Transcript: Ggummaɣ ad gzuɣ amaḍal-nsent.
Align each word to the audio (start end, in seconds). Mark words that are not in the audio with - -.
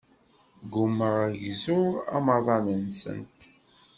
Ggummaɣ 0.63 1.15
ad 1.25 1.33
gzuɣ 1.43 1.93
amaḍal-nsent. 2.15 3.39